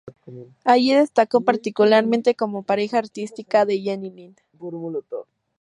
Allí 0.65 0.95
destacó 0.95 1.41
particularmente 1.41 2.33
como 2.33 2.63
pareja 2.63 2.97
artística 2.97 3.67
de 3.67 3.81
Jenny 3.81 4.09
Lind. 4.09 4.37